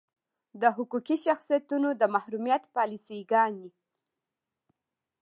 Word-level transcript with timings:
د 0.61 0.63
حقوقي 0.75 1.17
شخصیتونو 1.25 1.89
د 2.01 2.03
محرومیت 2.15 2.63
پالیسي 2.75 3.19
ګانې. 3.31 3.69